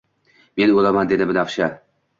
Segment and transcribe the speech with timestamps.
[0.61, 1.71] Men o’laman dedi binafsha